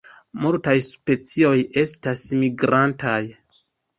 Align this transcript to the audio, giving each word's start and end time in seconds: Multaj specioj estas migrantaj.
Multaj 0.43 0.71
specioj 0.85 1.51
estas 1.83 2.25
migrantaj. 2.45 3.21